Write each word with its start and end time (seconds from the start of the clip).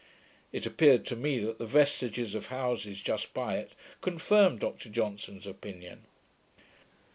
It 0.51 0.65
appeared 0.65 1.05
to 1.05 1.15
me, 1.15 1.37
that 1.45 1.59
the 1.59 1.65
vestiges 1.67 2.33
of 2.33 2.47
houses, 2.47 3.03
just 3.03 3.35
by 3.35 3.57
it, 3.57 3.73
confirmed 4.01 4.61
Dr 4.61 4.89
Johnson's 4.89 5.45
opinion. 5.45 6.07